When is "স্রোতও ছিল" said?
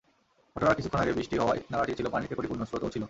2.65-2.99